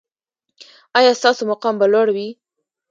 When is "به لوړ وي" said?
1.79-2.27